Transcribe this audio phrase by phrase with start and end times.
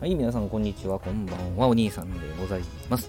[0.00, 3.08] はい、皆さんこんにちは、こんばんは、お兄さんでございます。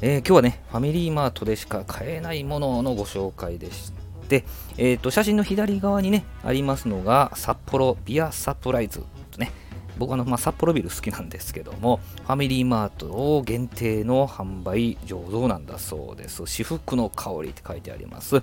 [0.00, 3.92] えー今日はね、ファミリーマートでしか買えないもののご紹介でし
[4.28, 4.44] て、
[4.78, 9.02] えーと、写真の左側にね、ありますのが、札幌ビアサプライズ
[9.32, 9.50] とね、
[9.98, 16.46] 僕はあの、まあ、札幌ビル好きなんですけども、ファミリーマートを限定の販売醸造なんだそうです。
[16.46, 18.42] 至福の香りって書いてあります。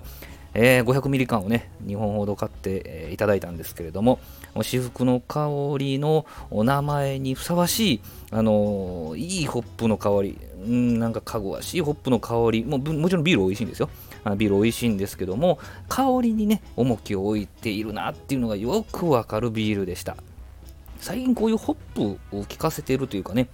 [0.60, 4.20] えー500ミリ缶をね、2本ほど買って、えーいただいたんですけれども、
[4.64, 13.90] 至福の香りのお名前にふさわしい、あのーいいホップの香り、うん、なんかかぐわしいホップの香り、ももちろんビール美味しいんですよ。
[14.24, 15.60] あビール美味しいんですけども、
[15.90, 20.18] 香りにね、重きを置いているなっていうのがよくわかるビールでした。
[21.00, 23.48] 最近こういうホップを効かせているというかね、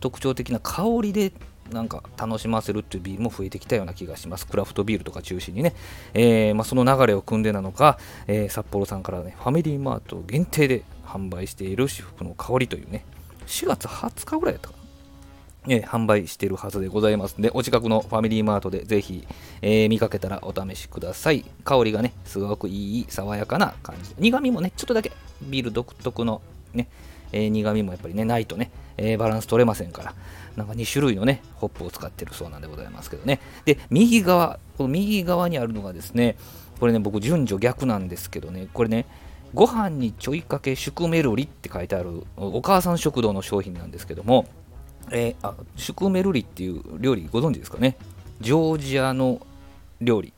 [0.00, 1.32] 特徴的な香りで
[1.72, 4.46] なんか楽しませるっていうビールも増えてきたような気がします。
[4.46, 5.74] クラフトビールとか中心にね。
[6.14, 13.04] えーまあ、その流れを組んでなのか、えー札幌さんからね、ファミリーマート限定で販売している至福の香りというね、
[13.46, 14.80] 4月20日ぐらいだったかな。
[15.68, 19.26] えー販売しているはずでございますので、お近くのファミリーマートでぜひ、
[19.62, 21.44] えー見かけたらお試しください。
[21.64, 24.14] 香りがね、すごくいい、爽やかな感じ。
[24.18, 26.40] 苦味もね、ちょっとだけビール独特の
[26.74, 26.88] ね、
[27.32, 30.14] えー苦味もやっぱりね、ないとね、えーバランス取れませんから、
[30.56, 33.40] なんか2種類のね、ホップを使ってるそうなんでございますけどね。
[33.64, 36.36] で、右側、この右側にあるのがですね、
[36.78, 39.06] これね、僕、順序逆なんですけどね、これね、
[39.52, 44.46] ご飯にちょいかけ宿メルリって書いてあるお母さん食堂の商品なんですけども、
[45.10, 47.96] えーあシュクメルリっていう料理ご存知ですかね？
[48.40, 49.44] ジョージアの
[50.00, 50.32] 料理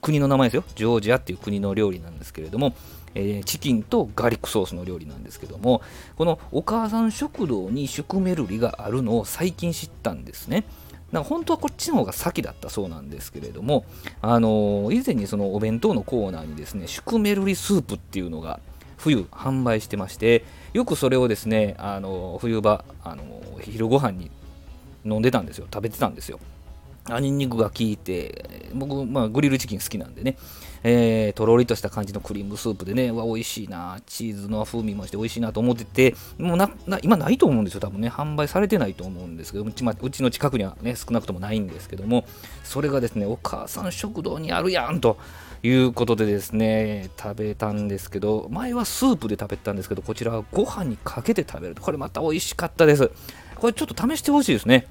[0.00, 0.64] 国の名前ですよ。
[0.74, 2.74] ジョージアっていう国の料理なんですけれども、
[3.14, 5.80] えーチキンとガーリックソースの料理なんですけども
[6.16, 10.64] このお母さん食堂にシュクメルリがあるのを最近知ったんですね。
[11.12, 13.86] なんか本当はこっちの方が先だったそうなんですけれども、
[14.20, 18.60] あのー以前にそのお弁当のコーナーにですねシュクメルリスープっていうのが
[18.98, 23.22] 冬販売してましてよくそれをですね、あの冬場、あの
[23.62, 24.30] 昼ご飯に
[25.04, 25.66] 飲んでたんですよ。
[25.72, 26.38] 食べてたんですよ。
[27.10, 30.36] あニンニクが効いて僕、まあ、グリルチキン好きなんでね、
[30.82, 33.10] えーとろりとした感じのクリームスープでね。
[33.10, 34.00] わ美味しいな。
[34.06, 36.14] チーズの風味もして美味しいなと思ってて。
[36.38, 38.08] もうなな今ないと思うんですよ多分ね。
[38.08, 39.64] 販売されてないと思うんですけど。
[39.64, 42.24] うち,、ま、うちの近くにはね少なくともないんですけども。
[42.64, 45.18] それがですねお母さん食堂にあるやんと
[45.62, 48.48] いうことでですね食べたんですけど。
[48.50, 51.82] 前はスープで食べたんですけどこちらはご飯にかけて食べると。
[51.82, 53.10] これまた美味しかったです。
[53.56, 54.86] これちょっと試してほしいですね。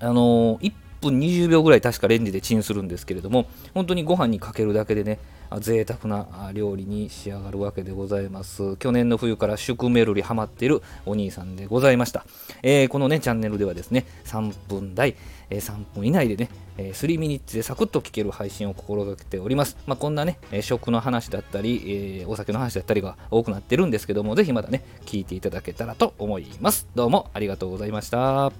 [0.00, 5.18] あのー分20秒ぐらい確かレンジでチンするんですけれども本当にご飯にかけるだけでね
[5.50, 8.76] あ贅沢な料理に仕上がるわけでございます。
[8.76, 12.26] 去年の冬からシュクメルリハマっているお兄さんでございました、
[12.62, 15.16] えーこのねチャンネルではですね3分台、
[15.48, 26.86] えー3分以内でね、えー3ミニッツでサクッと聞ける配信を心がけております、まあ、こんなね、食の話だったり、えーお酒の話だったりが多くなってるんですけどもぜひまたね聞いていただけたらと思います。
[26.94, 28.52] どうもありがとうございました。